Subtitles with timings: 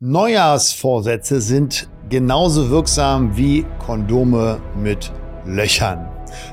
[0.00, 5.10] Neujahrsvorsätze sind genauso wirksam wie Kondome mit
[5.46, 6.06] Löchern.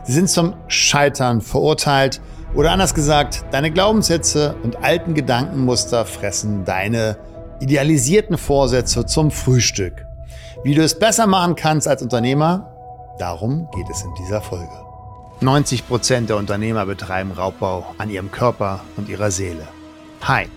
[0.05, 2.21] Sie sind zum Scheitern verurteilt
[2.55, 7.17] oder anders gesagt, deine Glaubenssätze und alten Gedankenmuster fressen deine
[7.59, 10.05] idealisierten Vorsätze zum Frühstück.
[10.63, 12.73] Wie du es besser machen kannst als Unternehmer,
[13.19, 14.71] darum geht es in dieser Folge.
[15.41, 19.67] 90 Prozent der Unternehmer betreiben Raubbau an ihrem Körper und ihrer Seele.
[20.21, 20.47] Hi,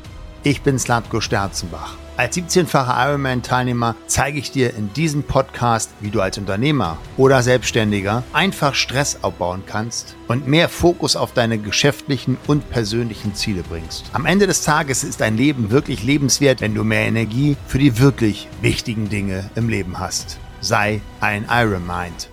[0.44, 6.20] ich bin Slatko Sterzenbach als 17-facher Ironman-Teilnehmer zeige ich dir in diesem Podcast, wie du
[6.20, 12.70] als Unternehmer oder Selbstständiger einfach Stress abbauen kannst und mehr Fokus auf deine geschäftlichen und
[12.70, 14.04] persönlichen Ziele bringst.
[14.12, 17.98] Am Ende des Tages ist dein Leben wirklich lebenswert, wenn du mehr Energie für die
[17.98, 20.38] wirklich wichtigen Dinge im Leben hast.
[20.60, 22.30] Sei ein Ironmind.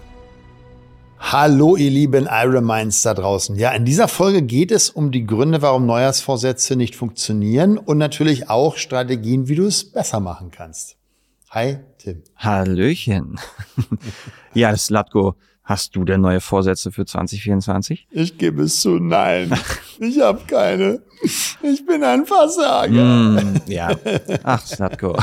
[1.33, 3.55] Hallo, ihr lieben Iron Minds da draußen.
[3.55, 8.51] Ja, in dieser Folge geht es um die Gründe, warum Neujahrsvorsätze nicht funktionieren und natürlich
[8.51, 10.95] auch Strategien, wie du es besser machen kannst.
[11.49, 12.21] Hi, Tim.
[12.35, 13.39] Hallöchen.
[14.53, 15.33] ja, das Latko.
[15.65, 18.07] Hast du denn neue Vorsätze für 2024?
[18.11, 19.57] Ich gebe es zu, nein.
[19.99, 21.01] Ich habe keine.
[21.61, 22.91] Ich bin ein Versager.
[22.91, 23.91] Mm, ja.
[24.43, 25.15] Ach, Slatko.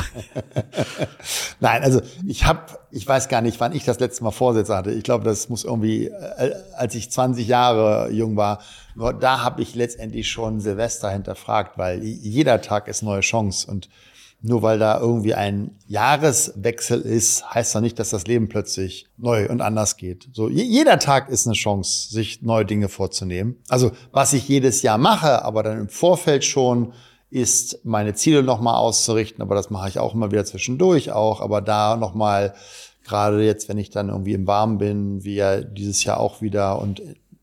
[1.60, 4.92] Nein, also ich habe, ich weiß gar nicht, wann ich das letzte Mal Vorsätze hatte.
[4.92, 8.60] Ich glaube, das muss irgendwie, äh, als ich 20 Jahre jung war,
[9.20, 13.88] da habe ich letztendlich schon Silvester hinterfragt, weil jeder Tag ist neue Chance und
[14.42, 19.48] nur weil da irgendwie ein Jahreswechsel ist, heißt das nicht, dass das Leben plötzlich neu
[19.48, 20.28] und anders geht.
[20.32, 23.56] So, jeder Tag ist eine Chance, sich neue Dinge vorzunehmen.
[23.68, 26.92] Also, was ich jedes Jahr mache, aber dann im Vorfeld schon,
[27.30, 31.60] ist meine Ziele nochmal auszurichten, aber das mache ich auch immer wieder zwischendurch auch, aber
[31.62, 32.54] da nochmal,
[33.04, 36.80] gerade jetzt, wenn ich dann irgendwie im Warmen bin, wie ja dieses Jahr auch wieder
[36.80, 37.00] und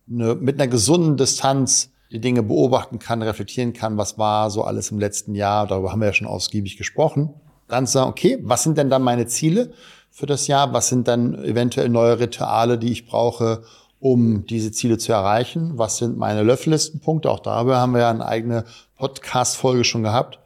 [0.09, 4.91] eine, mit einer gesunden Distanz die Dinge beobachten kann, reflektieren kann, was war so alles
[4.91, 7.33] im letzten Jahr, darüber haben wir ja schon ausgiebig gesprochen.
[7.67, 9.73] Dann sagen, okay, was sind denn dann meine Ziele
[10.09, 10.71] für das Jahr?
[10.73, 13.63] Was sind dann eventuell neue Rituale, die ich brauche,
[13.99, 15.77] um diese Ziele zu erreichen?
[15.77, 17.29] Was sind meine Löffellistenpunkte?
[17.29, 18.63] Auch darüber haben wir ja eine eigene
[18.95, 20.39] Podcast-Folge schon gehabt.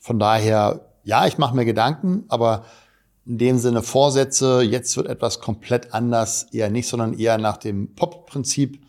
[0.00, 2.64] Von daher, ja, ich mache mir Gedanken, aber
[3.26, 7.94] in dem Sinne Vorsätze, jetzt wird etwas komplett anders, eher nicht, sondern eher nach dem
[7.94, 8.83] Pop-Prinzip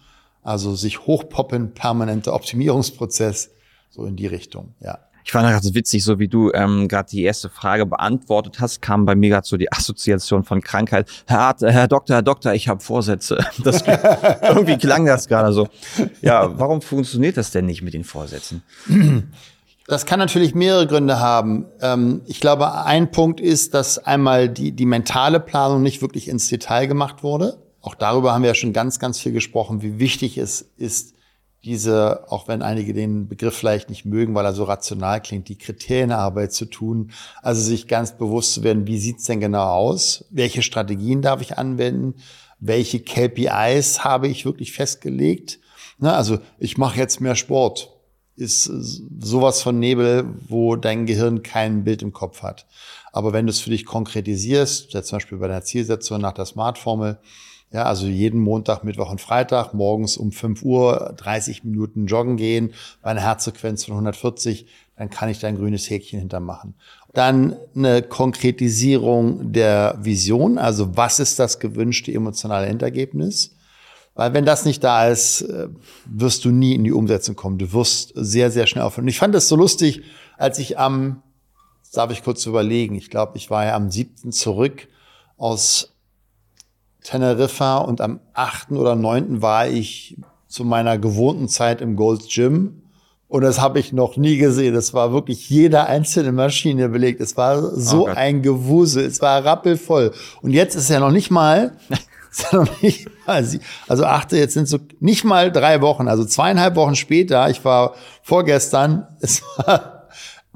[0.45, 3.51] also sich hochpoppen, permanenter Optimierungsprozess,
[3.89, 4.99] so in die Richtung, ja.
[5.27, 9.05] Ich fand das witzig, so wie du ähm, gerade die erste Frage beantwortet hast, kam
[9.05, 11.09] bei mir gerade so die Assoziation von Krankheit.
[11.25, 13.43] Herr Arzt, Herr Doktor, Herr Doktor, ich habe Vorsätze.
[13.63, 13.83] Das,
[14.43, 15.67] irgendwie klang das gerade so.
[16.21, 18.61] Ja, warum funktioniert das denn nicht mit den Vorsätzen?
[19.87, 21.65] Das kann natürlich mehrere Gründe haben.
[21.81, 26.49] Ähm, ich glaube, ein Punkt ist, dass einmal die, die mentale Planung nicht wirklich ins
[26.49, 27.57] Detail gemacht wurde.
[27.85, 31.13] Auch darüber haben wir ja schon ganz, ganz viel gesprochen, wie wichtig es ist,
[31.63, 35.57] diese, auch wenn einige den Begriff vielleicht nicht mögen, weil er so rational klingt, die
[35.57, 37.11] Kriterienarbeit zu tun.
[37.43, 40.25] Also sich ganz bewusst zu werden, wie sieht's denn genau aus?
[40.31, 42.15] Welche Strategien darf ich anwenden?
[42.59, 45.59] Welche KPIs habe ich wirklich festgelegt?
[45.99, 47.91] Na, also ich mache jetzt mehr Sport.
[48.35, 52.65] Ist sowas von Nebel, wo dein Gehirn kein Bild im Kopf hat.
[53.11, 57.19] Aber wenn du es für dich konkretisierst, zum Beispiel bei der Zielsetzung nach der Smart-Formel,
[57.71, 62.73] ja, also jeden Montag, Mittwoch und Freitag morgens um 5 Uhr 30 Minuten joggen gehen
[63.01, 66.75] bei einer Herzfrequenz von 140, dann kann ich da ein grünes Häkchen hintermachen.
[67.13, 73.55] Dann eine Konkretisierung der Vision, also was ist das gewünschte emotionale Endergebnis?
[74.13, 75.67] Weil wenn das nicht da ist, äh,
[76.05, 77.57] wirst du nie in die Umsetzung kommen.
[77.57, 79.03] Du wirst sehr, sehr schnell aufhören.
[79.03, 80.03] Und ich fand das so lustig,
[80.37, 81.21] als ich am,
[81.93, 84.31] darf ich kurz überlegen, ich glaube, ich war ja am 7.
[84.31, 84.87] zurück
[85.37, 85.94] aus
[87.05, 88.71] Teneriffa und am 8.
[88.71, 89.41] oder 9.
[89.41, 90.17] war ich
[90.47, 92.81] zu meiner gewohnten Zeit im Gold's Gym.
[93.27, 94.75] Und das habe ich noch nie gesehen.
[94.75, 97.21] Es war wirklich jede einzelne Maschine belegt.
[97.21, 99.05] Es war so oh ein Gewusel.
[99.05, 100.13] Es war rappelvoll.
[100.41, 101.77] Und jetzt ist ja noch nicht mal,
[102.51, 103.47] ja noch nicht mal,
[103.87, 107.49] also achte, jetzt sind so nicht mal drei Wochen, also zweieinhalb Wochen später.
[107.49, 110.07] Ich war vorgestern, es war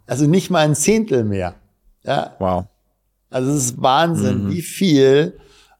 [0.07, 1.55] also nicht mal ein Zehntel mehr.
[2.03, 2.35] Ja.
[2.39, 2.65] Wow.
[3.29, 4.51] Also es ist Wahnsinn, mhm.
[4.51, 5.39] wie viel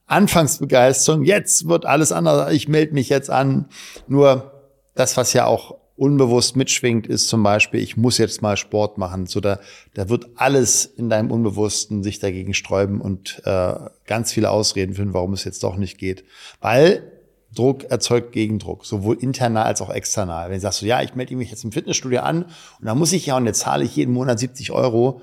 [0.10, 3.68] Anfangsbegeisterung, jetzt wird alles anders, ich melde mich jetzt an.
[4.08, 4.52] Nur
[4.96, 9.28] das, was ja auch unbewusst mitschwingt, ist zum Beispiel, ich muss jetzt mal Sport machen.
[9.28, 9.60] So da,
[9.94, 13.74] da wird alles in deinem Unbewussten sich dagegen sträuben und äh,
[14.06, 16.24] ganz viele Ausreden finden, warum es jetzt doch nicht geht.
[16.62, 17.12] Weil
[17.54, 20.50] Druck erzeugt Gegendruck, sowohl internal als auch external.
[20.50, 23.12] Wenn du sagst, so, ja, ich melde mich jetzt im Fitnessstudio an und dann muss
[23.12, 25.22] ich ja und jetzt zahle ich jeden Monat 70 Euro.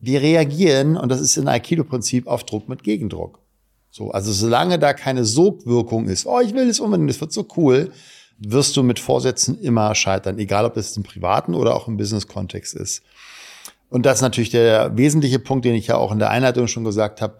[0.00, 3.41] Wir reagieren, und das ist ein Aikido-Prinzip, auf Druck mit Gegendruck.
[3.94, 7.46] So, also solange da keine Sogwirkung ist, oh, ich will es unbedingt, das wird so
[7.58, 7.92] cool,
[8.38, 12.74] wirst du mit Vorsätzen immer scheitern, egal ob es im privaten oder auch im Business-Kontext
[12.74, 13.02] ist.
[13.90, 16.84] Und das ist natürlich der wesentliche Punkt, den ich ja auch in der Einleitung schon
[16.84, 17.36] gesagt habe.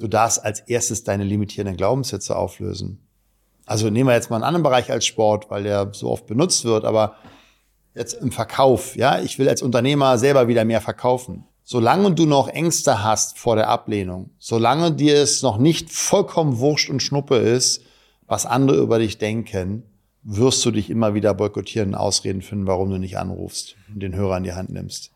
[0.00, 2.98] Du darfst als erstes deine limitierenden Glaubenssätze auflösen.
[3.64, 6.64] Also nehmen wir jetzt mal einen anderen Bereich als Sport, weil der so oft benutzt
[6.64, 7.14] wird, aber
[7.94, 11.44] jetzt im Verkauf, ja, ich will als Unternehmer selber wieder mehr verkaufen.
[11.68, 16.88] Solange du noch Ängste hast vor der Ablehnung, solange dir es noch nicht vollkommen wurscht
[16.88, 17.82] und schnuppe ist,
[18.28, 19.82] was andere über dich denken,
[20.22, 24.14] wirst du dich immer wieder boykottieren und Ausreden finden, warum du nicht anrufst und den
[24.14, 25.10] Hörer in die Hand nimmst.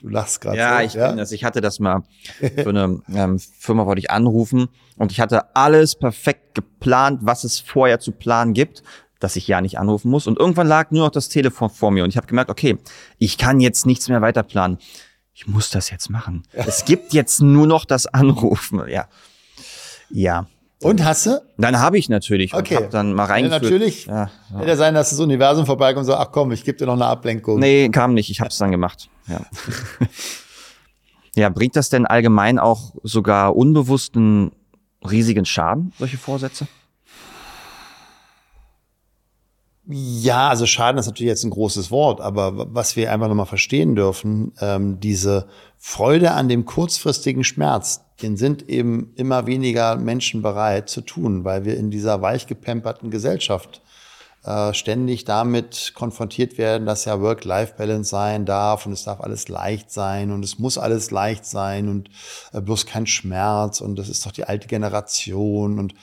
[0.00, 0.56] Du lachst gerade.
[0.56, 1.12] Ja, so, ich ja?
[1.12, 1.32] das.
[1.32, 2.04] Ich hatte das mal
[2.40, 7.60] für eine ähm, Firma wollte ich anrufen und ich hatte alles perfekt geplant, was es
[7.60, 8.82] vorher zu planen gibt,
[9.20, 10.26] dass ich ja nicht anrufen muss.
[10.26, 12.78] Und irgendwann lag nur noch das Telefon vor mir und ich habe gemerkt, okay,
[13.18, 14.78] ich kann jetzt nichts mehr weiter planen.
[15.34, 16.44] Ich muss das jetzt machen.
[16.52, 18.82] Es gibt jetzt nur noch das Anrufen.
[18.88, 19.08] Ja,
[20.10, 20.46] ja.
[20.80, 21.42] Und hast du?
[21.56, 22.54] Dann habe ich natürlich.
[22.54, 22.76] Okay.
[22.76, 23.62] Und hab dann mal reingeführt.
[23.62, 24.06] Ja, natürlich.
[24.06, 24.58] Ja, ja.
[24.58, 27.06] Hätte sein, dass das Universum vorbeikommt und so, ach komm, ich gebe dir noch eine
[27.06, 27.58] Ablenkung.
[27.58, 28.30] Nee, kam nicht.
[28.30, 29.08] Ich habe es dann gemacht.
[29.26, 29.40] Ja.
[31.36, 34.52] ja, bringt das denn allgemein auch sogar unbewussten
[35.08, 36.66] riesigen Schaden, solche Vorsätze?
[39.86, 43.94] Ja, also Schaden ist natürlich jetzt ein großes Wort, aber was wir einfach nochmal verstehen
[43.94, 45.46] dürfen, ähm, diese
[45.76, 51.66] Freude an dem kurzfristigen Schmerz, den sind eben immer weniger Menschen bereit zu tun, weil
[51.66, 53.82] wir in dieser weichgepemperten Gesellschaft
[54.44, 59.90] äh, ständig damit konfrontiert werden, dass ja Work-Life-Balance sein darf und es darf alles leicht
[59.90, 62.08] sein und es muss alles leicht sein und
[62.54, 65.94] äh, bloß kein Schmerz und das ist doch die alte Generation und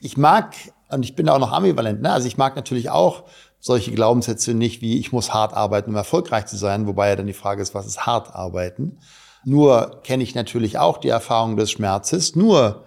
[0.00, 0.54] ich mag
[0.90, 2.02] und ich bin auch noch ambivalent.
[2.02, 2.12] Ne?
[2.12, 3.24] Also ich mag natürlich auch
[3.60, 7.26] solche Glaubenssätze nicht, wie ich muss hart arbeiten, um erfolgreich zu sein, wobei ja dann
[7.26, 8.98] die Frage ist, was ist hart arbeiten?
[9.44, 12.36] Nur kenne ich natürlich auch die Erfahrung des Schmerzes.
[12.36, 12.84] Nur,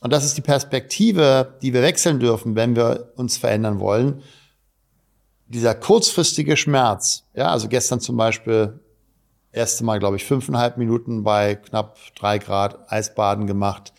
[0.00, 4.22] und das ist die Perspektive, die wir wechseln dürfen, wenn wir uns verändern wollen,
[5.46, 8.80] dieser kurzfristige Schmerz, ja, also gestern zum Beispiel,
[9.52, 13.92] erste Mal, glaube ich, fünfeinhalb Minuten bei knapp drei Grad Eisbaden gemacht,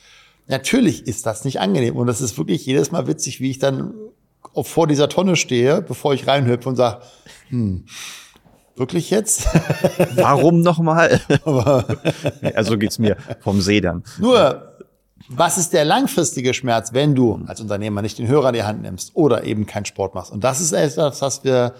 [0.47, 1.95] Natürlich ist das nicht angenehm.
[1.95, 3.93] Und das ist wirklich jedes Mal witzig, wie ich dann
[4.61, 7.01] vor dieser Tonne stehe, bevor ich reinhüpfe und sage,
[7.49, 7.85] hm,
[8.75, 9.47] wirklich jetzt?
[10.15, 11.21] Warum nochmal?
[12.55, 14.03] also geht's mir vom See dann.
[14.19, 14.73] Nur,
[15.29, 18.81] was ist der langfristige Schmerz, wenn du als Unternehmer nicht den Hörer in die Hand
[18.81, 20.31] nimmst oder eben keinen Sport machst?
[20.31, 21.73] Und das ist etwas, was wir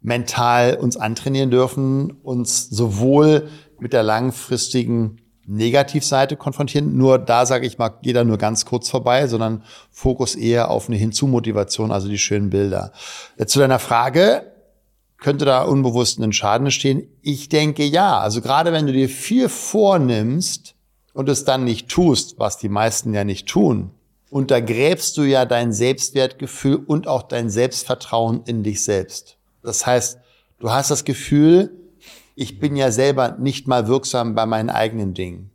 [0.00, 3.48] mental uns antrainieren dürfen, uns sowohl
[3.78, 6.96] mit der langfristigen Negativseite konfrontieren.
[6.96, 10.98] Nur da sage ich mal, jeder nur ganz kurz vorbei, sondern Fokus eher auf eine
[10.98, 12.92] Hinzumotivation, also die schönen Bilder.
[13.46, 14.52] Zu deiner Frage,
[15.18, 17.08] könnte da unbewusst ein Schaden entstehen?
[17.22, 18.18] Ich denke ja.
[18.18, 20.74] Also gerade wenn du dir viel vornimmst
[21.12, 23.90] und es dann nicht tust, was die meisten ja nicht tun,
[24.30, 29.38] untergräbst du ja dein Selbstwertgefühl und auch dein Selbstvertrauen in dich selbst.
[29.62, 30.18] Das heißt,
[30.60, 31.70] du hast das Gefühl,
[32.38, 35.50] ich bin ja selber nicht mal wirksam bei meinen eigenen Dingen.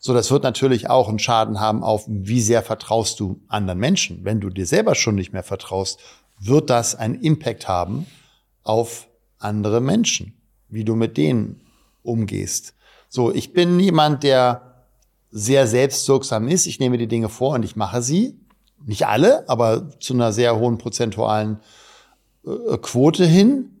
[0.00, 4.24] So, das wird natürlich auch einen Schaden haben auf, wie sehr vertraust du anderen Menschen.
[4.24, 6.00] Wenn du dir selber schon nicht mehr vertraust,
[6.40, 8.06] wird das einen Impact haben
[8.64, 9.06] auf
[9.38, 10.34] andere Menschen,
[10.68, 11.60] wie du mit denen
[12.02, 12.74] umgehst.
[13.08, 14.86] So, ich bin niemand, der
[15.30, 16.66] sehr selbstwirksam ist.
[16.66, 18.40] Ich nehme die Dinge vor und ich mache sie.
[18.84, 21.60] Nicht alle, aber zu einer sehr hohen prozentualen
[22.44, 23.71] äh, Quote hin.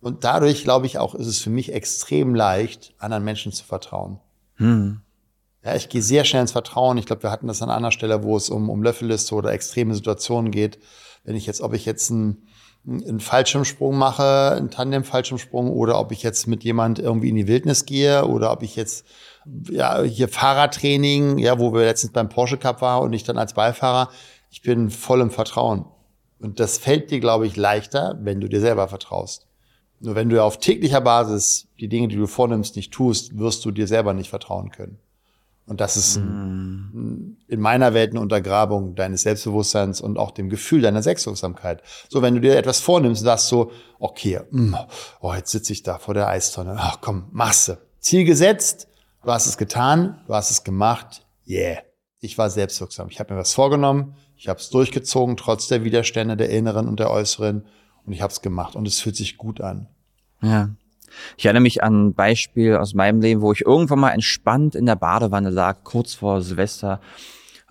[0.00, 4.18] Und dadurch, glaube ich, auch ist es für mich extrem leicht, anderen Menschen zu vertrauen.
[4.56, 5.02] Hm.
[5.62, 6.96] Ja, ich gehe sehr schnell ins Vertrauen.
[6.96, 9.94] Ich glaube, wir hatten das an einer Stelle, wo es um, um Löffelliste oder extreme
[9.94, 10.78] Situationen geht.
[11.24, 12.48] Wenn ich jetzt, ob ich jetzt einen,
[12.86, 17.84] einen Fallschirmsprung mache, einen Tandem-Fallschirmsprung oder ob ich jetzt mit jemand irgendwie in die Wildnis
[17.84, 19.04] gehe oder ob ich jetzt
[19.70, 23.52] ja hier Fahrradtraining, ja, wo wir letztens beim Porsche Cup waren und ich dann als
[23.52, 24.08] Beifahrer,
[24.50, 25.84] ich bin voll im Vertrauen.
[26.38, 29.49] Und das fällt dir, glaube ich, leichter, wenn du dir selber vertraust.
[30.00, 33.70] Nur wenn du auf täglicher Basis die Dinge, die du vornimmst, nicht tust, wirst du
[33.70, 34.98] dir selber nicht vertrauen können.
[35.66, 37.36] Und das ist mm.
[37.46, 41.82] in meiner Welt eine Untergrabung deines Selbstbewusstseins und auch dem Gefühl deiner Selbstwirksamkeit.
[42.08, 44.74] So, wenn du dir etwas vornimmst, sagst so, okay, mm,
[45.20, 46.74] oh, jetzt sitze ich da vor der Eistonne.
[46.76, 47.78] Ach komm, machst du.
[48.00, 48.88] Ziel gesetzt,
[49.22, 51.82] du hast es getan, du hast es gemacht, yeah.
[52.22, 53.08] Ich war selbstwirksam.
[53.08, 56.98] Ich habe mir was vorgenommen, ich habe es durchgezogen, trotz der Widerstände der inneren und
[56.98, 57.64] der äußeren.
[58.06, 59.86] Und ich habe es gemacht und es fühlt sich gut an.
[60.42, 60.70] Ja.
[61.36, 64.86] Ich erinnere mich an ein Beispiel aus meinem Leben, wo ich irgendwann mal entspannt in
[64.86, 67.00] der Badewanne lag, kurz vor Silvester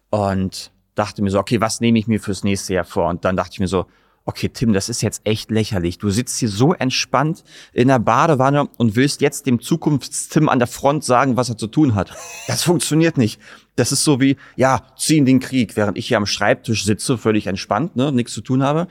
[0.10, 3.10] und dachte mir so, okay, was nehme ich mir fürs nächste Jahr vor?
[3.10, 3.86] Und dann dachte ich mir so,
[4.26, 5.98] okay, Tim, das ist jetzt echt lächerlich.
[5.98, 7.44] Du sitzt hier so entspannt
[7.74, 11.68] in der Badewanne und willst jetzt dem Zukunfts-Tim an der Front sagen, was er zu
[11.68, 12.16] tun hat.
[12.48, 13.40] Das funktioniert nicht.
[13.76, 17.18] Das ist so wie, ja, zieh in den Krieg, während ich hier am Schreibtisch sitze,
[17.18, 18.88] völlig entspannt, ne, nichts zu tun habe.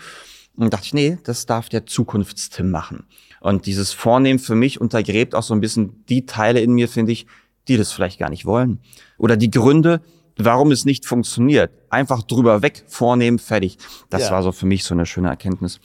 [0.58, 3.06] Und dachte ich, nee, das darf der Zukunftstim machen.
[3.40, 7.12] Und dieses Vornehmen für mich untergräbt auch so ein bisschen die Teile in mir, finde
[7.12, 7.26] ich,
[7.68, 8.80] die das vielleicht gar nicht wollen.
[9.18, 10.00] Oder die Gründe,
[10.36, 11.70] warum es nicht funktioniert.
[11.90, 13.78] Einfach drüber weg, vornehmen, fertig.
[14.10, 14.30] Das Ja.
[14.32, 15.78] war so für mich so eine schöne Erkenntnis.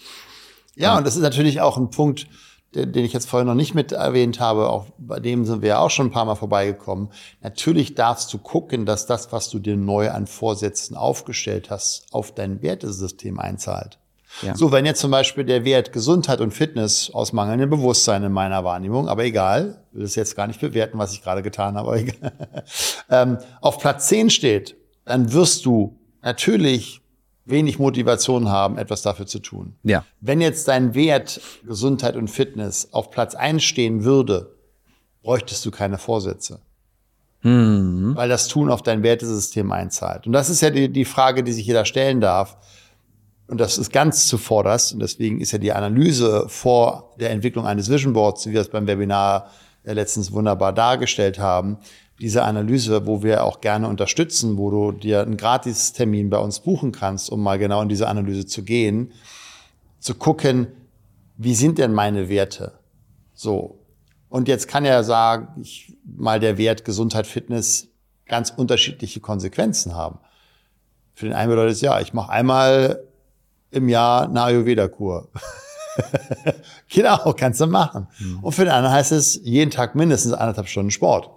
[0.76, 2.28] Ja, und das ist natürlich auch ein Punkt,
[2.74, 4.70] den, den ich jetzt vorher noch nicht mit erwähnt habe.
[4.70, 7.10] Auch bei dem sind wir ja auch schon ein paar Mal vorbeigekommen.
[7.42, 12.34] Natürlich darfst du gucken, dass das, was du dir neu an Vorsätzen aufgestellt hast, auf
[12.34, 14.00] dein Wertesystem einzahlt.
[14.42, 14.56] Ja.
[14.56, 18.64] So, wenn jetzt zum Beispiel der Wert Gesundheit und Fitness aus mangelndem Bewusstsein in meiner
[18.64, 21.98] Wahrnehmung, aber egal, will es jetzt gar nicht bewerten, was ich gerade getan habe, aber
[22.00, 22.34] egal,
[23.10, 24.76] ähm, auf Platz 10 steht,
[25.06, 27.02] dann wirst du natürlich
[27.46, 29.76] wenig Motivation haben, etwas dafür zu tun.
[29.84, 30.06] Ja.
[30.22, 34.56] Wenn jetzt dein Wert Gesundheit und Fitness auf Platz 1 stehen würde,
[35.24, 36.60] bräuchtest du keine Vorsätze.
[38.16, 40.26] Weil das Tun auf dein Wertesystem einzahlt.
[40.26, 42.58] Und das ist ja die, die Frage, die sich jeder stellen darf.
[43.48, 44.94] Und das ist ganz zuvorderst.
[44.94, 48.70] Und deswegen ist ja die Analyse vor der Entwicklung eines Vision Boards, wie wir es
[48.70, 49.50] beim Webinar
[49.84, 51.78] äh, letztens wunderbar dargestellt haben,
[52.20, 56.92] diese Analyse, wo wir auch gerne unterstützen, wo du dir einen Gratistermin bei uns buchen
[56.92, 59.12] kannst, um mal genau in diese Analyse zu gehen,
[60.00, 60.68] zu gucken,
[61.38, 62.80] wie sind denn meine Werte?
[63.34, 63.80] So.
[64.30, 67.88] Und jetzt kann ja sagen, ich, mal der Wert Gesundheit, Fitness
[68.26, 70.20] ganz unterschiedliche Konsequenzen haben.
[71.14, 73.04] Für den einen bedeutet es, ja, ich mache einmal
[73.74, 75.30] im Jahr eine Ayurveda-Kur.
[76.90, 78.08] genau, kannst du machen.
[78.42, 81.30] Und für den anderen heißt es, jeden Tag mindestens anderthalb Stunden Sport.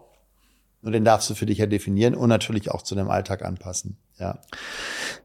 [0.82, 3.96] Und den darfst du für dich ja definieren und natürlich auch zu deinem Alltag anpassen.
[4.18, 4.38] Ja.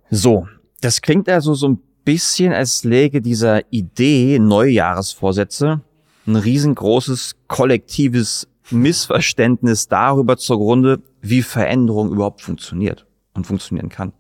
[0.09, 0.47] So,
[0.81, 5.81] das klingt also so ein bisschen, als läge dieser Idee Neujahresvorsätze
[6.25, 14.13] ein riesengroßes kollektives Missverständnis darüber zugrunde, wie Veränderung überhaupt funktioniert und funktionieren kann.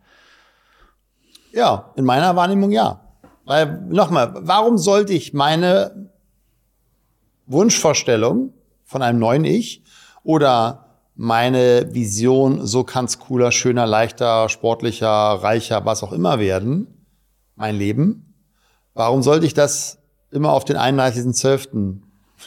[1.51, 3.01] Ja, in meiner Wahrnehmung ja.
[3.45, 6.09] Weil, nochmal, warum sollte ich meine
[7.47, 8.53] Wunschvorstellung
[8.85, 9.83] von einem neuen Ich
[10.23, 16.87] oder meine Vision, so kann's cooler, schöner, leichter, sportlicher, reicher, was auch immer werden,
[17.55, 18.33] mein Leben,
[18.93, 19.97] warum sollte ich das
[20.31, 21.97] immer auf den 31.12.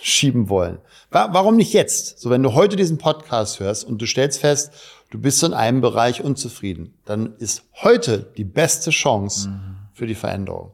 [0.00, 0.78] schieben wollen?
[1.11, 2.18] Wa- Warum nicht jetzt?
[2.18, 4.73] So, wenn du heute diesen Podcast hörst und du stellst fest,
[5.14, 9.49] du bist in einem Bereich unzufrieden, dann ist heute die beste Chance
[9.92, 10.73] für die Veränderung.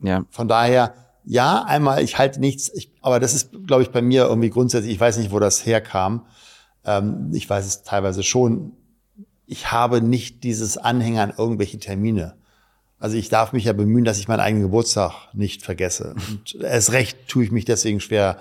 [0.00, 0.92] Ja, Von daher,
[1.24, 4.92] ja, einmal, ich halte nichts, ich, aber das ist, glaube ich, bei mir irgendwie grundsätzlich,
[4.92, 6.26] ich weiß nicht, wo das herkam.
[6.84, 8.72] Ähm, ich weiß es teilweise schon.
[9.46, 12.34] Ich habe nicht dieses Anhänger an irgendwelche Termine.
[12.98, 16.14] Also ich darf mich ja bemühen, dass ich meinen eigenen Geburtstag nicht vergesse.
[16.28, 18.38] Und erst recht tue ich mich deswegen schwer,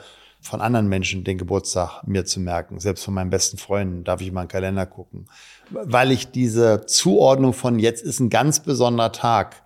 [0.47, 2.79] von anderen Menschen den Geburtstag mir zu merken.
[2.79, 5.27] Selbst von meinen besten Freunden darf ich mal einen Kalender gucken.
[5.69, 9.63] Weil ich diese Zuordnung von jetzt ist ein ganz besonderer Tag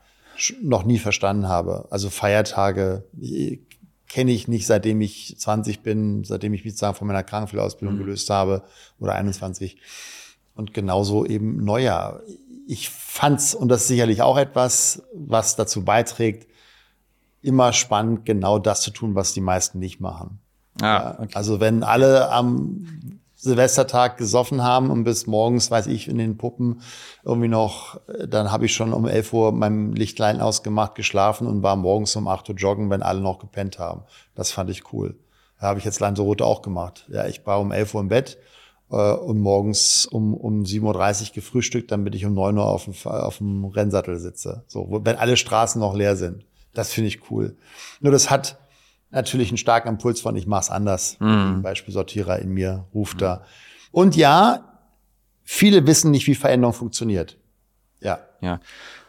[0.62, 1.88] noch nie verstanden habe.
[1.92, 3.60] Also Feiertage äh,
[4.10, 8.30] kenne ich nicht, seitdem ich 20 bin, seitdem ich mich sozusagen von meiner Krankenpflegeausbildung gelöst
[8.30, 8.64] habe
[9.00, 9.78] oder 21.
[10.54, 12.22] Und genauso eben Neujahr.
[12.68, 16.48] Ich fand's, und das ist sicherlich auch etwas, was dazu beiträgt,
[17.42, 20.41] immer spannend, genau das zu tun, was die meisten nicht machen.
[20.82, 21.32] Ah, okay.
[21.34, 22.86] Also wenn alle am
[23.42, 26.82] Silvestertag gesoffen haben und bis morgens, weiß ich, in den Puppen
[27.24, 31.64] irgendwie noch, äh, dann habe ich schon um 11 Uhr mein Lichtlein ausgemacht, geschlafen und
[31.64, 34.04] war morgens um 8 Uhr joggen, wenn alle noch gepennt haben.
[34.36, 35.16] Das fand ich cool.
[35.60, 37.08] Da habe ich jetzt Lanzarote auch gemacht.
[37.12, 38.38] Ja, ich war um 11 Uhr im Bett
[38.92, 42.94] äh, und morgens um, um 7.30 Uhr gefrühstückt, damit ich um 9 Uhr auf dem,
[43.06, 44.66] auf dem Rennsattel sitze.
[44.68, 46.46] So, wenn alle Straßen noch leer sind.
[46.76, 47.58] Das finde ich cool.
[48.02, 48.61] Nur das hat
[49.12, 51.18] natürlich einen starken Impuls von, ich mach's anders.
[51.20, 53.44] Zum Beispiel Sortierer in mir ruft da.
[53.92, 54.80] Und ja,
[55.44, 57.38] viele wissen nicht, wie Veränderung funktioniert.
[58.00, 58.20] Ja.
[58.42, 58.60] Ja.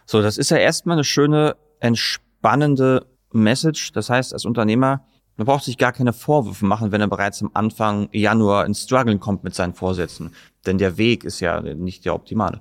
[0.07, 3.93] So, das ist ja erstmal eine schöne, entspannende Message.
[3.93, 5.05] Das heißt, als Unternehmer,
[5.37, 9.21] man braucht sich gar keine Vorwürfe machen, wenn er bereits am Anfang Januar ins Struggeln
[9.21, 10.35] kommt mit seinen Vorsätzen.
[10.67, 12.61] Denn der Weg ist ja nicht der optimale.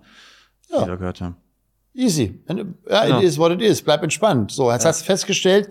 [0.69, 0.83] Ja.
[0.83, 1.35] Wie wir gehört haben.
[1.93, 2.39] Easy.
[2.47, 2.53] Ja,
[3.05, 3.17] Genau.
[3.19, 3.81] it is what it is.
[3.81, 4.51] Bleib entspannt.
[4.51, 5.69] So, jetzt hast du festgestellt,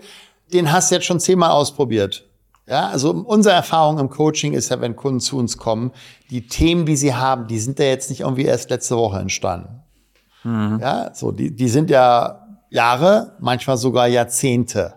[0.53, 2.25] den hast du jetzt schon zehnmal ausprobiert.
[2.67, 5.91] Ja, also unsere Erfahrung im Coaching ist ja, wenn Kunden zu uns kommen,
[6.29, 9.81] die Themen, die sie haben, die sind ja jetzt nicht irgendwie erst letzte Woche entstanden.
[10.79, 14.93] Ja, so, die, die sind ja Jahre, manchmal sogar Jahrzehnte.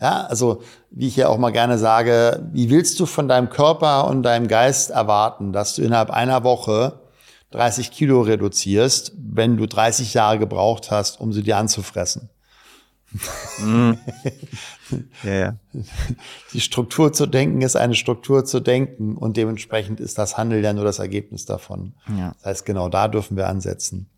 [0.00, 4.08] Ja, also, wie ich ja auch mal gerne sage, wie willst du von deinem Körper
[4.08, 7.00] und deinem Geist erwarten, dass du innerhalb einer Woche
[7.50, 12.28] 30 Kilo reduzierst, wenn du 30 Jahre gebraucht hast, um sie dir anzufressen?
[15.24, 15.56] Ja, ja.
[16.52, 20.72] Die Struktur zu denken ist eine Struktur zu denken und dementsprechend ist das Handeln ja
[20.72, 21.94] nur das Ergebnis davon.
[22.16, 22.34] Ja.
[22.38, 24.08] Das heißt, genau da dürfen wir ansetzen.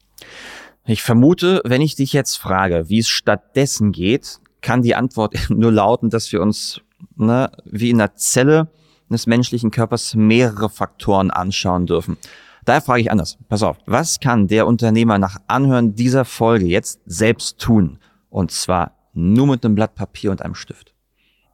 [0.84, 5.72] Ich vermute, wenn ich dich jetzt frage, wie es stattdessen geht, kann die Antwort nur
[5.72, 6.80] lauten, dass wir uns
[7.16, 8.68] ne, wie in der Zelle
[9.10, 12.18] des menschlichen Körpers mehrere Faktoren anschauen dürfen.
[12.64, 13.38] Daher frage ich anders.
[13.48, 13.78] Pass auf.
[13.86, 17.98] Was kann der Unternehmer nach Anhören dieser Folge jetzt selbst tun?
[18.30, 20.94] Und zwar nur mit einem Blatt Papier und einem Stift.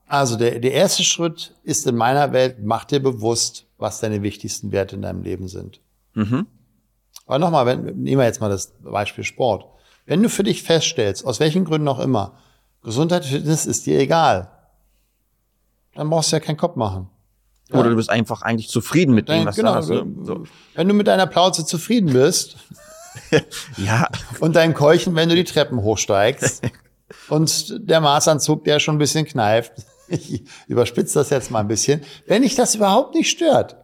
[0.06, 4.70] Also der, der erste Schritt ist in meiner Welt, mach dir bewusst, was deine wichtigsten
[4.70, 5.80] Werte in deinem Leben sind.
[6.14, 6.46] Mhm.
[7.26, 9.66] Aber nochmal, wenn, nehmen wir jetzt mal das Beispiel Sport.
[10.06, 12.38] Wenn du für dich feststellst, aus welchen Gründen auch immer,
[12.82, 14.50] Gesundheit, Fitness ist dir egal,
[15.94, 17.08] dann brauchst du ja keinen Kopf machen.
[17.72, 19.86] Oder du bist einfach eigentlich zufrieden mit dem, was genau, du hast.
[19.88, 20.44] So.
[20.74, 22.58] Wenn du mit deiner Plauze zufrieden bist
[23.76, 24.08] ja.
[24.40, 26.62] und dein Keuchen, wenn du die Treppen hochsteigst
[27.28, 29.72] und der Maßanzug, der schon ein bisschen kneift,
[30.08, 33.76] ich überspitze das jetzt mal ein bisschen, wenn dich das überhaupt nicht stört,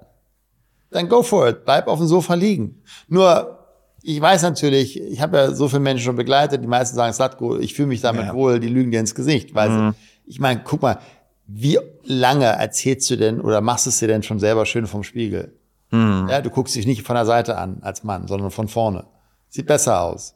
[0.91, 2.83] dann go for it, bleib auf dem Sofa liegen.
[3.09, 3.59] Nur,
[4.03, 7.59] ich weiß natürlich, ich habe ja so viele Menschen schon begleitet, die meisten sagen, Slatko,
[7.59, 8.35] ich fühle mich damit ja.
[8.35, 9.55] wohl, die lügen dir ins Gesicht.
[9.55, 9.95] Weil mhm.
[10.27, 10.99] ich meine, guck mal,
[11.47, 15.57] wie lange erzählst du denn oder machst es dir denn schon selber schön vom Spiegel?
[15.91, 16.29] Mhm.
[16.31, 19.07] Ja, du guckst dich nicht von der Seite an als Mann, sondern von vorne.
[19.51, 20.35] Sieht besser aus.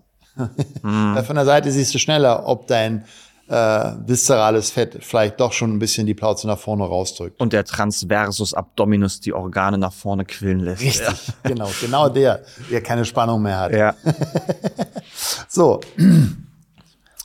[0.83, 1.25] Mhm.
[1.25, 3.04] von der Seite siehst du schneller, ob dein
[3.49, 7.40] äh, viszerales Fett vielleicht doch schon ein bisschen die Plauze nach vorne rausdrückt.
[7.40, 10.83] Und der Transversus Abdominus die Organe nach vorne quillen lässt.
[10.83, 11.35] Richtig, ja.
[11.50, 13.73] genau, genau der, der keine Spannung mehr hat.
[13.73, 13.94] Ja.
[15.49, 15.80] so,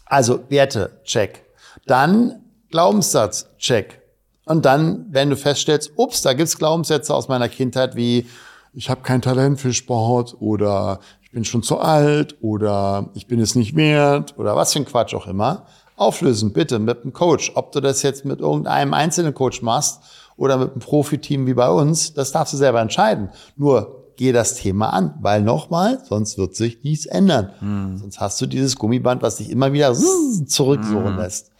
[0.05, 1.43] also Werte, check.
[1.87, 4.01] Dann Glaubenssatz, check.
[4.45, 8.27] Und dann, wenn du feststellst, ups, da gibt's Glaubenssätze aus meiner Kindheit wie
[8.73, 13.39] ich habe kein Talent für Sport oder ich bin schon zu alt oder ich bin
[13.39, 17.51] es nicht wert oder was für ein Quatsch auch immer, auflösen, bitte, mit einem Coach.
[17.55, 20.01] Ob du das jetzt mit irgendeinem einzelnen Coach machst
[20.37, 23.29] oder mit einem Profiteam wie bei uns, das darfst du selber entscheiden.
[23.57, 27.51] Nur geh das Thema an, weil nochmal, sonst wird sich nichts ändern.
[27.59, 27.97] Hm.
[27.97, 31.17] Sonst hast du dieses Gummiband, was dich immer wieder zurücksuchen hm.
[31.17, 31.51] lässt.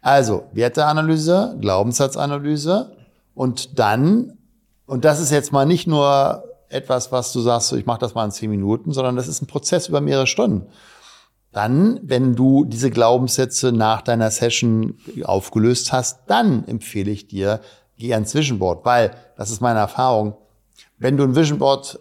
[0.00, 2.96] Also, Werteanalyse, Glaubenssatzanalyse
[3.34, 4.38] und dann,
[4.90, 8.24] und das ist jetzt mal nicht nur etwas, was du sagst, ich mache das mal
[8.24, 10.66] in zehn Minuten, sondern das ist ein Prozess über mehrere Stunden.
[11.52, 17.60] Dann, wenn du diese Glaubenssätze nach deiner Session aufgelöst hast, dann empfehle ich dir,
[17.98, 20.36] geh ans Vision Board, weil, das ist meine Erfahrung,
[20.98, 22.00] wenn du ein Vision Board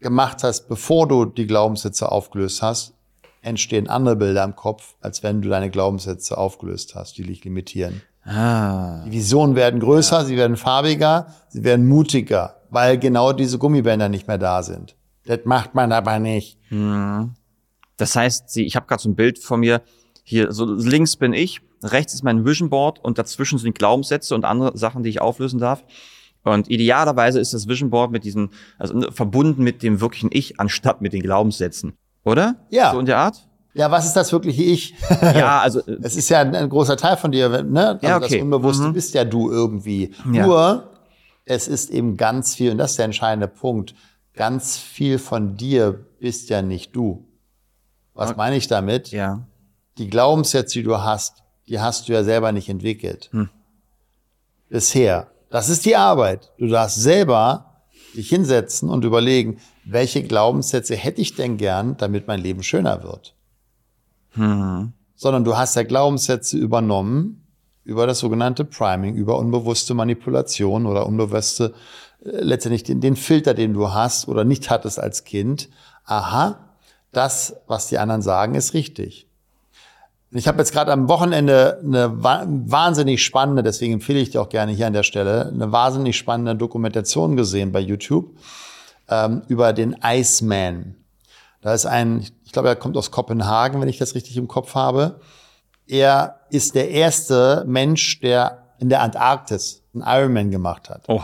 [0.00, 2.94] gemacht hast, bevor du die Glaubenssätze aufgelöst hast,
[3.42, 8.00] entstehen andere Bilder im Kopf, als wenn du deine Glaubenssätze aufgelöst hast, die dich limitieren.
[8.28, 9.02] Ah.
[9.06, 10.24] Die Visionen werden größer, ja.
[10.24, 14.96] sie werden farbiger, sie werden mutiger, weil genau diese Gummibänder nicht mehr da sind.
[15.24, 16.58] Das macht man aber nicht.
[16.70, 17.34] Mhm.
[17.96, 19.82] Das heißt, ich habe gerade so ein Bild von mir.
[20.24, 24.44] Hier, so links bin ich, rechts ist mein Vision Board und dazwischen sind Glaubenssätze und
[24.44, 25.82] andere Sachen, die ich auflösen darf.
[26.44, 30.60] Und idealerweise ist das Vision Board mit diesen, also ne, verbunden mit dem wirklichen Ich,
[30.60, 31.94] anstatt mit den Glaubenssätzen.
[32.24, 32.56] Oder?
[32.70, 32.92] Ja.
[32.92, 33.47] So in der Art?
[33.78, 34.94] Ja, was ist das wirkliche Ich?
[35.22, 35.80] Ja, also.
[36.02, 37.90] Es ist ja ein, ein, großer Teil von dir, ne?
[37.90, 38.34] Also ja, okay.
[38.34, 38.92] das Unbewusste mhm.
[38.92, 40.12] bist ja du irgendwie.
[40.32, 40.46] Ja.
[40.46, 40.90] Nur,
[41.44, 43.94] es ist eben ganz viel, und das ist der entscheidende Punkt,
[44.34, 47.24] ganz viel von dir bist ja nicht du.
[48.14, 49.12] Was meine ich damit?
[49.12, 49.46] Ja.
[49.96, 53.28] Die Glaubenssätze, die du hast, die hast du ja selber nicht entwickelt.
[53.30, 53.48] Hm.
[54.68, 55.28] Bisher.
[55.50, 56.50] Das ist die Arbeit.
[56.58, 57.84] Du darfst selber
[58.16, 63.36] dich hinsetzen und überlegen, welche Glaubenssätze hätte ich denn gern, damit mein Leben schöner wird.
[64.38, 64.92] Hm.
[65.16, 67.44] Sondern du hast ja Glaubenssätze übernommen
[67.84, 71.74] über das sogenannte Priming, über unbewusste Manipulation oder unbewusste,
[72.24, 75.68] äh, letztendlich den, den Filter, den du hast oder nicht hattest als Kind.
[76.04, 76.58] Aha,
[77.12, 79.26] das, was die anderen sagen, ist richtig.
[80.30, 84.72] Ich habe jetzt gerade am Wochenende eine wahnsinnig spannende, deswegen empfehle ich dir auch gerne
[84.72, 88.36] hier an der Stelle, eine wahnsinnig spannende Dokumentation gesehen bei YouTube
[89.08, 90.96] ähm, über den Iceman.
[91.60, 94.74] Da ist ein, ich glaube, er kommt aus Kopenhagen, wenn ich das richtig im Kopf
[94.74, 95.20] habe.
[95.86, 101.02] Er ist der erste Mensch, der in der Antarktis einen Ironman gemacht hat.
[101.08, 101.22] Oh.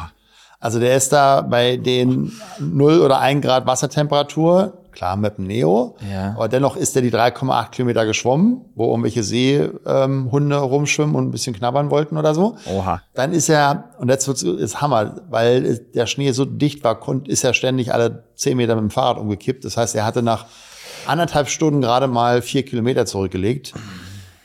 [0.58, 5.96] Also der ist da bei den 0 oder 1 Grad Wassertemperatur klar mit dem Neo,
[6.10, 6.32] ja.
[6.34, 10.28] aber dennoch ist er die 3,8 Kilometer geschwommen, wo irgendwelche Seehunde ähm,
[10.62, 12.56] rumschwimmen und ein bisschen knabbern wollten oder so.
[12.64, 13.02] Oha.
[13.12, 17.44] Dann ist er, und jetzt wird's, ist Hammer, weil der Schnee so dicht war, ist
[17.44, 19.64] er ständig alle 10 Meter mit dem Fahrrad umgekippt.
[19.64, 20.46] Das heißt, er hatte nach
[21.06, 23.74] anderthalb Stunden gerade mal vier Kilometer zurückgelegt.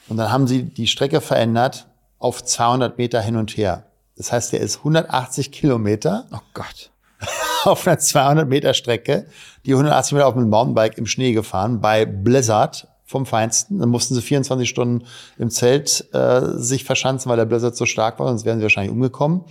[0.10, 3.86] Und dann haben sie die Strecke verändert auf 200 Meter hin und her.
[4.18, 6.26] Das heißt, er ist 180 Kilometer.
[6.34, 6.92] Oh Gott
[7.64, 9.28] auf einer 200 Meter Strecke,
[9.66, 13.80] die 180 Meter auf dem Mountainbike im Schnee gefahren, bei Blizzard vom Feinsten.
[13.80, 15.06] Dann mussten sie 24 Stunden
[15.38, 18.92] im Zelt äh, sich verschanzen, weil der Blizzard so stark war, sonst wären sie wahrscheinlich
[18.92, 19.44] umgekommen.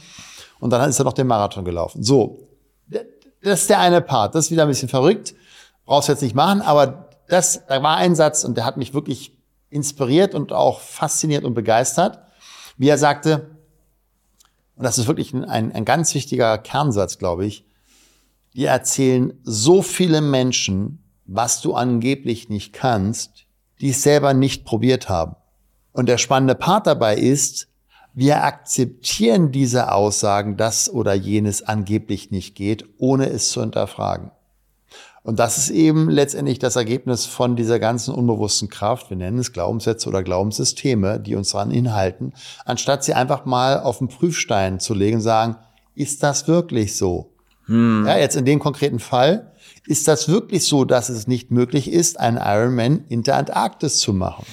[0.61, 2.02] Und dann ist er noch den Marathon gelaufen.
[2.02, 2.48] So,
[3.42, 4.35] das ist der eine Part.
[4.35, 5.35] Das ist wieder ein bisschen verrückt.
[5.85, 8.94] Brauchst du jetzt nicht machen, aber das, da war ein Satz und der hat mich
[8.94, 9.37] wirklich
[9.70, 12.18] inspiriert und auch fasziniert und begeistert.
[12.76, 13.58] Wie er sagte,
[14.78, 17.64] und das ist wirklich ein, ein ganz wichtiger Kernsatz, glaube ich,
[18.54, 23.46] die erzählen so viele Menschen, was du angeblich nicht kannst,
[23.80, 25.34] die es selber nicht probiert haben.
[25.90, 27.66] Und der spannende Part dabei ist,
[28.14, 34.30] wir akzeptieren diese Aussagen, dass oder jenes angeblich nicht geht, ohne es zu hinterfragen.
[35.22, 39.11] Und das ist eben letztendlich das Ergebnis von dieser ganzen unbewussten Kraft.
[39.11, 42.33] Wir nennen es Glaubenssätze oder Glaubenssysteme, die uns daran inhalten,
[42.64, 45.57] anstatt sie einfach mal auf den Prüfstein zu legen und sagen,
[45.94, 47.33] ist das wirklich so?
[47.66, 48.04] Hm.
[48.07, 49.52] Ja, jetzt in dem konkreten Fall,
[49.87, 54.12] ist das wirklich so, dass es nicht möglich ist, einen Ironman in der Antarktis zu
[54.12, 54.46] machen?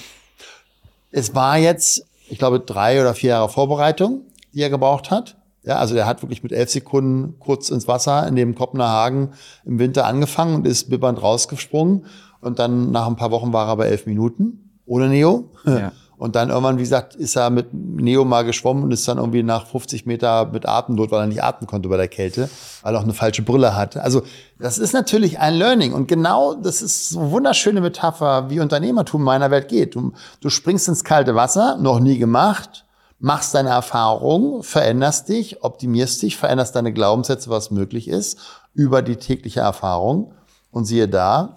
[1.10, 5.35] Es war jetzt, ich glaube, drei oder vier Jahre Vorbereitung, die er gebraucht hat.
[5.66, 9.30] Ja, also er hat wirklich mit elf Sekunden kurz ins Wasser in dem Kopenhagen
[9.64, 12.06] im Winter angefangen und ist bibbernd rausgesprungen.
[12.40, 15.50] Und dann nach ein paar Wochen war er bei elf Minuten ohne Neo.
[15.64, 15.92] Ja.
[16.18, 19.42] Und dann irgendwann, wie gesagt, ist er mit Neo mal geschwommen und ist dann irgendwie
[19.42, 22.48] nach 50 Meter mit Atemnot, weil er nicht atmen konnte bei der Kälte,
[22.82, 24.02] weil er auch eine falsche Brille hatte.
[24.02, 24.22] Also
[24.58, 25.92] das ist natürlich ein Learning.
[25.92, 29.94] Und genau das ist so eine wunderschöne Metapher, wie Unternehmertum in meiner Welt geht.
[29.94, 32.85] Du, du springst ins kalte Wasser, noch nie gemacht,
[33.18, 38.38] machst deine Erfahrung, veränderst dich, optimierst dich, veränderst deine Glaubenssätze, was möglich ist,
[38.74, 40.32] über die tägliche Erfahrung.
[40.70, 41.56] Und siehe da,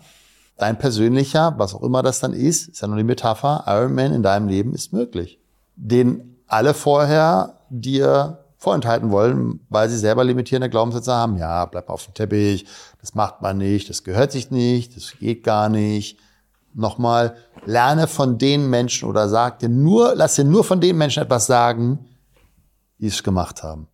[0.58, 4.24] dein persönlicher, was auch immer das dann ist, ist ja nur die Metapher, Ironman in
[4.24, 5.40] deinem Leben ist möglich.
[5.76, 11.38] Den alle vorher dir vorenthalten wollen, weil sie selber limitierende Glaubenssätze haben.
[11.38, 12.66] Ja, bleib auf dem Teppich,
[13.00, 16.18] das macht man nicht, das gehört sich nicht, das geht gar nicht.
[16.74, 21.24] Nochmal, lerne von den Menschen oder sag dir nur, lass dir nur von den Menschen
[21.24, 22.06] etwas sagen,
[23.00, 23.88] die es gemacht haben.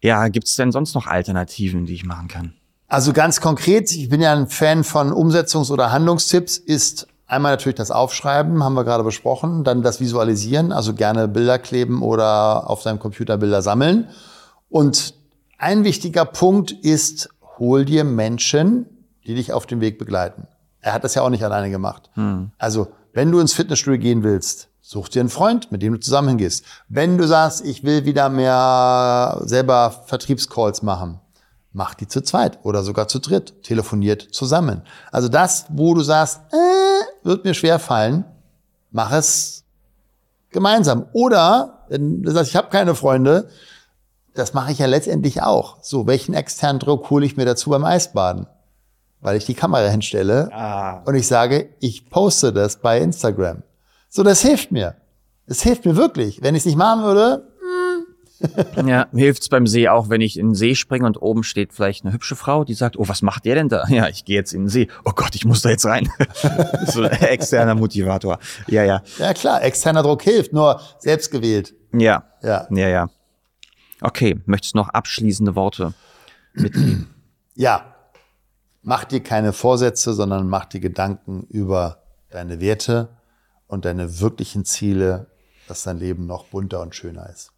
[0.00, 2.54] Ja, gibt es denn sonst noch Alternativen, die ich machen kann?
[2.88, 7.76] Also ganz konkret, ich bin ja ein Fan von Umsetzungs- oder Handlungstipps, ist einmal natürlich
[7.76, 12.82] das Aufschreiben, haben wir gerade besprochen, dann das Visualisieren, also gerne Bilder kleben oder auf
[12.82, 14.08] seinem Computer Bilder sammeln.
[14.68, 15.14] Und
[15.58, 18.86] ein wichtiger Punkt ist, hol dir Menschen,
[19.26, 20.48] die dich auf dem Weg begleiten.
[20.80, 22.10] Er hat das ja auch nicht alleine gemacht.
[22.14, 22.50] Hm.
[22.58, 26.28] Also, wenn du ins Fitnessstudio gehen willst, such dir einen Freund, mit dem du zusammen
[26.28, 26.64] hingehst.
[26.88, 31.20] Wenn du sagst, ich will wieder mehr selber Vertriebscalls machen,
[31.72, 33.62] Macht die zu zweit oder sogar zu dritt.
[33.62, 34.82] Telefoniert zusammen.
[35.12, 38.24] Also das, wo du sagst, äh, wird mir schwer fallen,
[38.90, 39.64] mach es
[40.50, 41.06] gemeinsam.
[41.12, 43.48] Oder, wenn du sagst, ich habe keine Freunde,
[44.34, 45.76] das mache ich ja letztendlich auch.
[45.80, 48.46] So, welchen externen Druck hole ich mir dazu beim Eisbaden?
[49.20, 51.02] Weil ich die Kamera hinstelle ah.
[51.04, 53.62] und ich sage, ich poste das bei Instagram.
[54.08, 54.96] So, das hilft mir.
[55.46, 56.42] Das hilft mir wirklich.
[56.42, 57.50] Wenn ich es nicht machen würde,
[58.86, 61.72] ja, mir hilft's beim See auch, wenn ich in den See springe und oben steht
[61.72, 63.86] vielleicht eine hübsche Frau, die sagt, oh, was macht der denn da?
[63.88, 64.88] Ja, ich gehe jetzt in den See.
[65.04, 66.08] Oh Gott, ich muss da jetzt rein.
[66.86, 68.38] so ein externer Motivator.
[68.66, 69.02] Ja, ja.
[69.18, 71.74] Ja, klar, externer Druck hilft, nur selbst gewählt.
[71.92, 72.24] Ja.
[72.42, 72.66] Ja.
[72.70, 73.10] Ja, ja.
[74.00, 75.92] Okay, möchtest du noch abschließende Worte
[76.54, 77.08] mitgeben?
[77.54, 77.89] Ja.
[78.82, 83.10] Mach dir keine Vorsätze, sondern mach dir Gedanken über deine Werte
[83.66, 85.26] und deine wirklichen Ziele,
[85.68, 87.52] dass dein Leben noch bunter und schöner ist.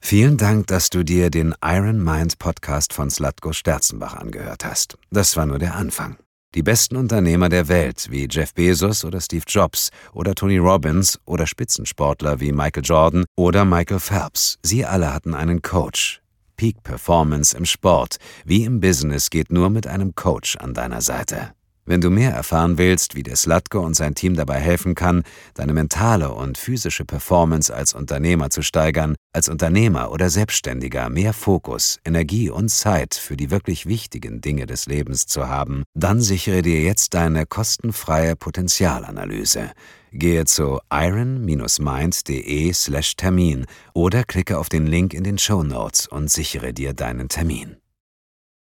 [0.00, 4.96] Vielen Dank, dass du dir den Iron Mind Podcast von Slatko Sterzenbach angehört hast.
[5.10, 6.16] Das war nur der Anfang.
[6.54, 11.46] Die besten Unternehmer der Welt wie Jeff Bezos oder Steve Jobs oder Tony Robbins oder
[11.46, 16.19] Spitzensportler wie Michael Jordan oder Michael Phelps, sie alle hatten einen Coach.
[16.60, 21.52] Peak Performance im Sport wie im Business geht nur mit einem Coach an deiner Seite.
[21.86, 25.22] Wenn du mehr erfahren willst, wie der Slatko und sein Team dabei helfen kann,
[25.54, 31.98] deine mentale und physische Performance als Unternehmer zu steigern, als Unternehmer oder Selbstständiger mehr Fokus,
[32.04, 36.82] Energie und Zeit für die wirklich wichtigen Dinge des Lebens zu haben, dann sichere dir
[36.82, 39.70] jetzt deine kostenfreie Potenzialanalyse.
[40.12, 46.94] Gehe zu iron-mind.de/termin oder klicke auf den Link in den Show Notes und sichere dir
[46.94, 47.76] deinen Termin.